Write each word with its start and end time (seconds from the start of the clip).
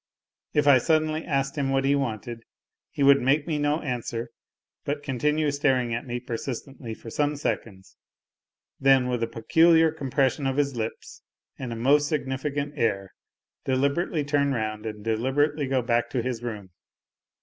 If 0.55 0.65
I 0.67 0.79
suddenly 0.79 1.23
asked 1.23 1.59
him 1.59 1.69
what 1.69 1.85
he 1.85 1.93
wanted, 1.93 2.41
he 2.89 3.03
would 3.03 3.21
make 3.21 3.45
me 3.45 3.59
no 3.59 3.81
answer, 3.81 4.31
but 4.83 5.03
continue 5.03 5.51
staring 5.51 5.93
at 5.93 6.07
me 6.07 6.19
persistently 6.19 6.95
for 6.95 7.11
some 7.11 7.35
seconds, 7.35 7.97
then, 8.79 9.09
with 9.09 9.21
a 9.21 9.27
peculiar 9.27 9.91
compression 9.91 10.47
of 10.47 10.57
his 10.57 10.75
lips 10.75 11.21
and 11.59 11.71
a 11.71 11.75
most 11.75 12.07
significant 12.09 12.73
air, 12.77 13.13
deliberately 13.63 14.23
turn 14.23 14.53
round 14.53 14.87
and 14.87 15.05
deliber 15.05 15.53
ately 15.53 15.69
go 15.69 15.83
back 15.83 16.09
to 16.09 16.23
his 16.23 16.41
room. 16.41 16.71